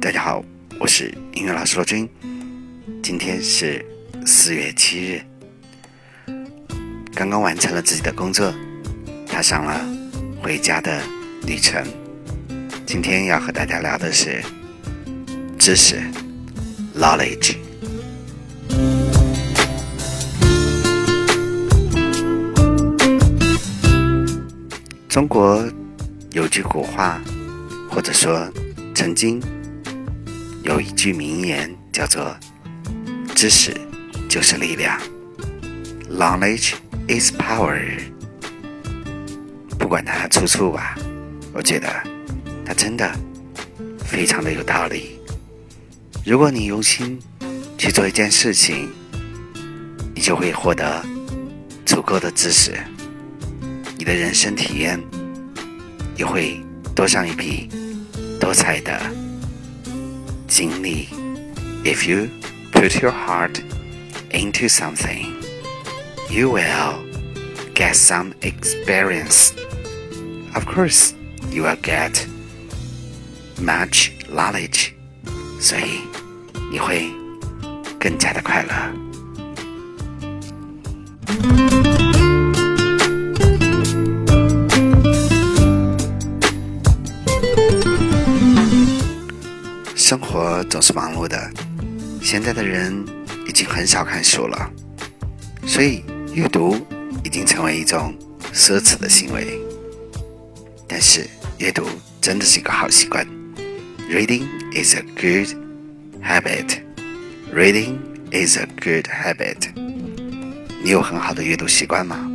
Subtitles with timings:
[0.00, 0.44] 大家好，
[0.78, 2.08] 我是音乐老师罗军。
[3.02, 3.84] 今天是
[4.24, 5.22] 四月七日，
[7.12, 8.54] 刚刚完成了自己的工作，
[9.26, 9.84] 踏上了
[10.40, 11.02] 回家的
[11.46, 11.84] 旅程。
[12.86, 14.40] 今天要和大家聊的是
[15.58, 16.00] 知识
[16.94, 17.56] （knowledge）。
[25.08, 25.68] 中国
[26.30, 27.20] 有句古话，
[27.90, 28.48] 或者说
[28.94, 29.42] 曾经
[30.66, 32.36] 有一句名言，叫做
[33.36, 33.72] “知识
[34.28, 35.00] 就是力量
[36.10, 36.72] ”，“Knowledge
[37.06, 37.80] is power”。
[39.78, 40.98] 不管它出处吧，
[41.52, 41.88] 我觉得
[42.64, 43.08] 它真的
[44.04, 45.20] 非常的有道理。
[46.24, 47.16] 如果你用心
[47.78, 48.90] 去做一件事情，
[50.16, 51.00] 你就会获得
[51.84, 52.76] 足够的知识。
[53.96, 55.00] 你的人生体验
[56.16, 56.60] 也会
[56.92, 57.68] 多上一笔
[58.40, 59.00] 多彩的
[60.47, 61.07] 经历。
[61.83, 62.29] If you
[62.71, 63.61] put your heart
[64.31, 65.41] into something,
[66.29, 67.03] you will
[67.73, 69.53] get some experience.
[70.53, 71.13] Of course,
[71.49, 72.25] you will get
[73.59, 74.93] much knowledge.
[75.59, 76.01] 所以
[76.71, 77.11] 你会
[77.99, 79.04] 更加的快乐。
[90.06, 91.50] 生活总是忙碌的，
[92.22, 93.04] 现在的人
[93.44, 94.70] 已经很少看书了，
[95.66, 96.76] 所以阅读
[97.24, 98.14] 已经成为一种
[98.54, 99.58] 奢侈的行为。
[100.86, 101.82] 但是阅读
[102.20, 103.26] 真的是一个好习惯
[104.08, 104.44] ，Reading
[104.80, 105.48] is a good
[106.22, 106.78] habit.
[107.52, 107.98] Reading
[108.30, 109.72] is a good habit.
[110.84, 112.30] 你有很好的阅读习惯吗？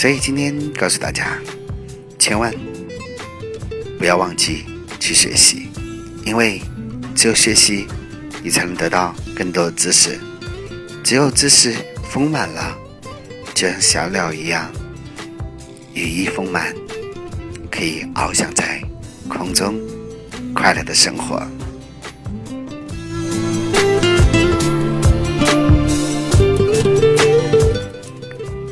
[0.00, 1.38] 所以今天告诉大家，
[2.18, 2.50] 千万
[3.98, 4.64] 不要忘记
[4.98, 5.68] 去学习，
[6.24, 6.58] 因为
[7.14, 7.86] 只有学习，
[8.42, 10.18] 你才能得到更多的知识。
[11.04, 11.74] 只有知识
[12.10, 12.74] 丰满了，
[13.54, 14.72] 就像小鸟一样，
[15.92, 16.74] 羽翼丰满，
[17.70, 18.82] 可以翱翔在
[19.28, 19.78] 空中，
[20.54, 21.46] 快乐的生活。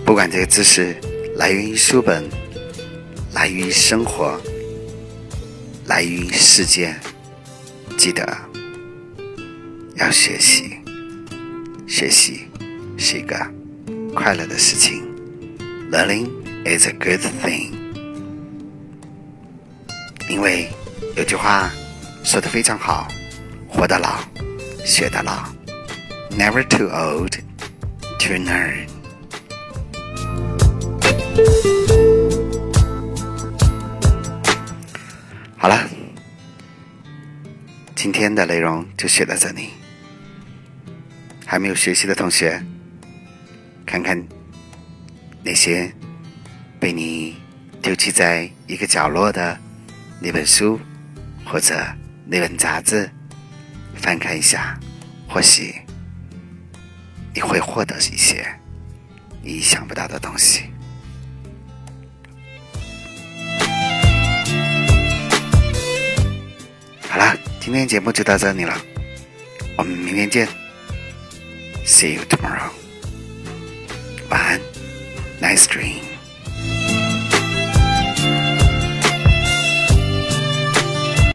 [0.06, 0.96] 不管这个知识。
[1.38, 2.28] 来源于书本，
[3.32, 4.36] 来源于生活，
[5.86, 6.92] 来源于世界。
[7.96, 8.26] 记得
[9.94, 10.78] 要学习，
[11.86, 12.48] 学习
[12.98, 13.36] 是一个
[14.16, 15.04] 快乐的事情。
[15.92, 16.28] Learning
[16.64, 17.70] is a good thing。
[20.28, 20.68] 因为
[21.16, 21.70] 有句话
[22.24, 23.06] 说的非常好：
[23.68, 24.18] 活到老，
[24.84, 25.48] 学到老。
[26.36, 27.30] Never too old
[28.18, 28.97] to learn。
[35.56, 35.88] 好了，
[37.94, 39.70] 今天的内容就写到这里。
[41.44, 42.62] 还没有学习的同学，
[43.86, 44.22] 看看
[45.42, 45.90] 那些
[46.78, 47.36] 被你
[47.80, 49.58] 丢弃在一个角落的
[50.20, 50.78] 那本书
[51.44, 51.74] 或者
[52.26, 53.10] 那本杂志，
[53.94, 54.78] 翻看一下，
[55.26, 55.74] 或许
[57.34, 58.46] 你会获得一些
[59.42, 60.64] 你意想不到的东西。
[67.67, 68.77] 今天节目就到这里了，
[69.77, 70.47] 我们明天见，
[71.85, 72.69] See you tomorrow。
[74.29, 74.61] 晚安，
[75.41, 76.06] Nice dream。